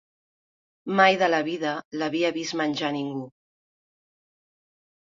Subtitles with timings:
[0.99, 3.23] ...mai de la vida l'havia vist menjar ningú.